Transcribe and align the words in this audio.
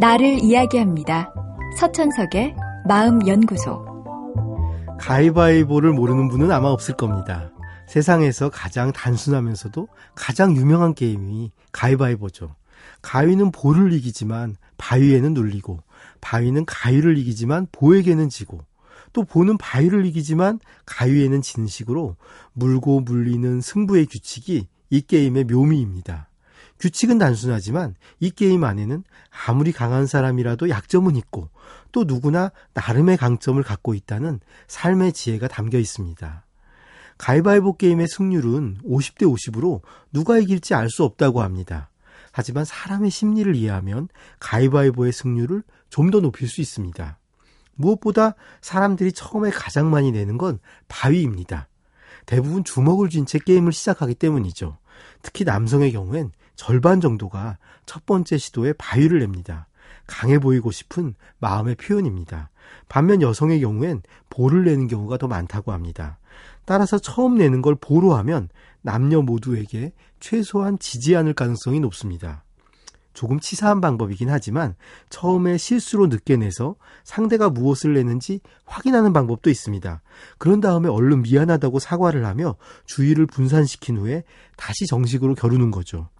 나를 0.00 0.42
이야기합니다. 0.42 1.30
서천석의 1.76 2.56
마음연구소. 2.88 3.84
가위바위보를 4.98 5.92
모르는 5.92 6.30
분은 6.30 6.50
아마 6.50 6.68
없을 6.68 6.96
겁니다. 6.96 7.52
세상에서 7.86 8.48
가장 8.48 8.92
단순하면서도 8.92 9.88
가장 10.14 10.56
유명한 10.56 10.94
게임이 10.94 11.52
가위바위보죠. 11.72 12.56
가위는 13.02 13.50
보를 13.50 13.92
이기지만 13.92 14.56
바위에는 14.78 15.34
눌리고, 15.34 15.80
바위는 16.22 16.64
가위를 16.64 17.18
이기지만 17.18 17.66
보에게는 17.70 18.30
지고, 18.30 18.58
또 19.12 19.24
보는 19.24 19.58
바위를 19.58 20.06
이기지만 20.06 20.60
가위에는 20.86 21.42
지는 21.42 21.66
식으로 21.66 22.16
물고 22.54 23.00
물리는 23.00 23.60
승부의 23.60 24.06
규칙이 24.06 24.66
이 24.88 25.00
게임의 25.02 25.44
묘미입니다. 25.44 26.29
규칙은 26.80 27.18
단순하지만 27.18 27.94
이 28.18 28.30
게임 28.30 28.64
안에는 28.64 29.04
아무리 29.46 29.70
강한 29.70 30.06
사람이라도 30.06 30.70
약점은 30.70 31.14
있고 31.16 31.50
또 31.92 32.04
누구나 32.04 32.50
나름의 32.72 33.18
강점을 33.18 33.62
갖고 33.62 33.94
있다는 33.94 34.40
삶의 34.66 35.12
지혜가 35.12 35.48
담겨 35.48 35.78
있습니다. 35.78 36.46
가위바위보 37.18 37.76
게임의 37.76 38.08
승률은 38.08 38.78
50대 38.84 39.22
50으로 39.24 39.82
누가 40.10 40.38
이길지 40.38 40.74
알 40.74 40.88
수 40.88 41.04
없다고 41.04 41.42
합니다. 41.42 41.90
하지만 42.32 42.64
사람의 42.64 43.10
심리를 43.10 43.54
이해하면 43.54 44.08
가위바위보의 44.40 45.12
승률을 45.12 45.62
좀 45.90 46.10
더 46.10 46.20
높일 46.20 46.48
수 46.48 46.60
있습니다. 46.60 47.18
무엇보다 47.74 48.34
사람들이 48.62 49.12
처음에 49.12 49.50
가장 49.50 49.90
많이 49.90 50.12
내는 50.12 50.38
건 50.38 50.58
바위입니다. 50.88 51.68
대부분 52.26 52.64
주먹을 52.64 53.10
쥔 53.10 53.26
채 53.26 53.38
게임을 53.38 53.72
시작하기 53.72 54.14
때문이죠. 54.14 54.78
특히 55.22 55.44
남성의 55.44 55.92
경우엔 55.92 56.30
절반 56.60 57.00
정도가 57.00 57.56
첫 57.86 58.04
번째 58.04 58.36
시도에 58.36 58.74
바위를 58.74 59.20
냅니다. 59.20 59.66
강해 60.06 60.38
보이고 60.38 60.70
싶은 60.70 61.14
마음의 61.38 61.76
표현입니다. 61.76 62.50
반면 62.86 63.22
여성의 63.22 63.62
경우엔 63.62 64.02
볼을 64.28 64.64
내는 64.64 64.86
경우가 64.86 65.16
더 65.16 65.26
많다고 65.26 65.72
합니다. 65.72 66.18
따라서 66.66 66.98
처음 66.98 67.38
내는 67.38 67.62
걸 67.62 67.76
보로 67.76 68.12
하면 68.12 68.50
남녀 68.82 69.22
모두에게 69.22 69.94
최소한 70.20 70.78
지지 70.78 71.16
않을 71.16 71.32
가능성이 71.32 71.80
높습니다. 71.80 72.44
조금 73.14 73.40
치사한 73.40 73.80
방법이긴 73.80 74.28
하지만 74.28 74.74
처음에 75.08 75.56
실수로 75.56 76.08
늦게 76.08 76.36
내서 76.36 76.76
상대가 77.04 77.48
무엇을 77.48 77.94
내는지 77.94 78.40
확인하는 78.66 79.14
방법도 79.14 79.48
있습니다. 79.48 80.02
그런 80.36 80.60
다음에 80.60 80.90
얼른 80.90 81.22
미안하다고 81.22 81.78
사과를 81.78 82.26
하며 82.26 82.56
주의를 82.84 83.24
분산시킨 83.24 83.96
후에 83.96 84.24
다시 84.58 84.86
정식으로 84.86 85.34
겨루는 85.34 85.70
거죠. 85.70 86.10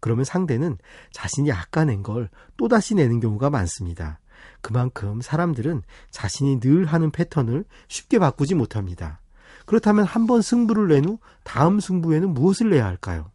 그러면 0.00 0.24
상대는 0.24 0.78
자신이 1.12 1.52
아까 1.52 1.84
낸 1.84 2.02
걸 2.02 2.28
또다시 2.56 2.94
내는 2.94 3.20
경우가 3.20 3.50
많습니다. 3.50 4.20
그만큼 4.60 5.20
사람들은 5.20 5.82
자신이 6.10 6.60
늘 6.60 6.84
하는 6.86 7.10
패턴을 7.10 7.64
쉽게 7.88 8.18
바꾸지 8.18 8.54
못합니다. 8.54 9.20
그렇다면 9.66 10.04
한 10.04 10.26
번 10.26 10.42
승부를 10.42 10.88
낸 10.88 11.04
후 11.06 11.18
다음 11.44 11.80
승부에는 11.80 12.32
무엇을 12.34 12.70
내야 12.70 12.86
할까요? 12.86 13.30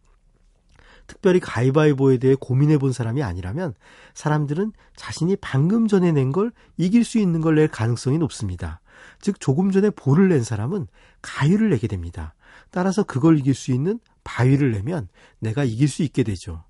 특별히 1.06 1.38
가위바위보에 1.38 2.16
대해 2.18 2.34
고민해 2.38 2.78
본 2.78 2.92
사람이 2.92 3.22
아니라면 3.22 3.74
사람들은 4.14 4.72
자신이 4.96 5.36
방금 5.36 5.86
전에 5.86 6.12
낸 6.12 6.32
걸 6.32 6.50
이길 6.78 7.04
수 7.04 7.18
있는 7.18 7.40
걸 7.42 7.54
낼 7.56 7.68
가능성이 7.68 8.18
높습니다. 8.18 8.80
즉 9.20 9.38
조금 9.38 9.70
전에 9.70 9.90
볼을 9.90 10.28
낸 10.28 10.42
사람은 10.42 10.86
가위를 11.20 11.70
내게 11.70 11.86
됩니다. 11.88 12.34
따라서 12.70 13.02
그걸 13.02 13.38
이길 13.38 13.54
수 13.54 13.70
있는 13.70 14.00
바위를 14.34 14.72
내면 14.72 15.08
내가 15.38 15.62
이길 15.62 15.88
수 15.88 16.02
있게 16.02 16.24
되죠. 16.24 16.64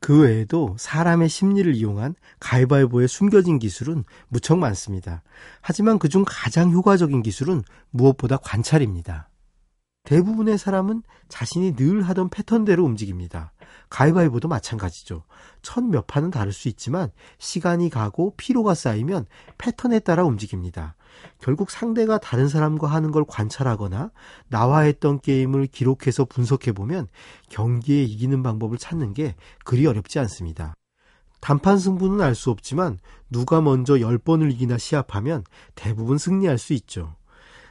그 0.00 0.22
외에도 0.22 0.76
사람의 0.78 1.28
심리를 1.28 1.74
이용한 1.74 2.14
가위바위보에 2.38 3.08
숨겨진 3.08 3.58
기술은 3.58 4.04
무척 4.28 4.58
많습니다. 4.58 5.24
하지만 5.60 5.98
그중 5.98 6.24
가장 6.24 6.70
효과적인 6.70 7.22
기술은 7.22 7.64
무엇보다 7.90 8.36
관찰입니다. 8.36 9.28
대부분의 10.08 10.56
사람은 10.56 11.02
자신이 11.28 11.76
늘 11.76 12.00
하던 12.00 12.30
패턴대로 12.30 12.82
움직입니다. 12.82 13.52
가위바위보도 13.90 14.48
마찬가지죠. 14.48 15.24
첫 15.60 15.84
몇 15.84 16.06
판은 16.06 16.30
다를 16.30 16.50
수 16.50 16.68
있지만 16.68 17.10
시간이 17.36 17.90
가고 17.90 18.32
피로가 18.38 18.72
쌓이면 18.74 19.26
패턴에 19.58 19.98
따라 19.98 20.24
움직입니다. 20.24 20.94
결국 21.42 21.70
상대가 21.70 22.16
다른 22.16 22.48
사람과 22.48 22.86
하는 22.86 23.10
걸 23.10 23.26
관찰하거나 23.28 24.10
나와 24.48 24.80
했던 24.80 25.20
게임을 25.20 25.66
기록해서 25.66 26.24
분석해보면 26.24 27.08
경기에 27.50 28.02
이기는 28.04 28.42
방법을 28.42 28.78
찾는 28.78 29.12
게 29.12 29.34
그리 29.66 29.86
어렵지 29.86 30.18
않습니다. 30.20 30.72
단판 31.40 31.78
승부는 31.78 32.22
알 32.22 32.34
수 32.34 32.50
없지만 32.50 32.98
누가 33.28 33.60
먼저 33.60 33.96
10번을 33.96 34.52
이기나 34.52 34.78
시합하면 34.78 35.44
대부분 35.74 36.16
승리할 36.16 36.56
수 36.56 36.72
있죠. 36.72 37.14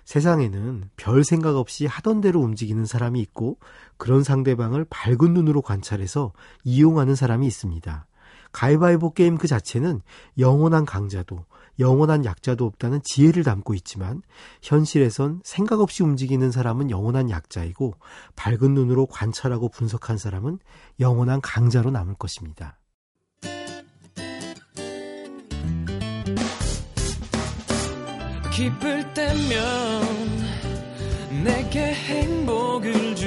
세상에는 0.07 0.89
별 0.95 1.25
생각 1.25 1.57
없이 1.57 1.85
하던 1.85 2.21
대로 2.21 2.39
움직이는 2.39 2.85
사람이 2.85 3.19
있고 3.19 3.57
그런 3.97 4.23
상대방을 4.23 4.85
밝은 4.89 5.33
눈으로 5.33 5.61
관찰해서 5.61 6.31
이용하는 6.63 7.13
사람이 7.13 7.45
있습니다. 7.45 8.07
가위바위보 8.53 9.11
게임 9.11 9.37
그 9.37 9.47
자체는 9.47 9.99
영원한 10.39 10.85
강자도 10.85 11.43
영원한 11.79 12.23
약자도 12.23 12.65
없다는 12.65 13.01
지혜를 13.03 13.43
담고 13.43 13.73
있지만 13.73 14.21
현실에선 14.61 15.41
생각 15.43 15.81
없이 15.81 16.03
움직이는 16.03 16.51
사람은 16.51 16.89
영원한 16.89 17.29
약자이고 17.29 17.95
밝은 18.37 18.73
눈으로 18.73 19.07
관찰하고 19.07 19.67
분석한 19.67 20.17
사람은 20.17 20.59
영원한 21.01 21.41
강자로 21.41 21.91
남을 21.91 22.15
것입니다. 22.15 22.79
기쁠 28.57 29.13
때면 29.13 30.01
내게 31.43 31.93
행복을 31.93 33.15
주 33.15 33.26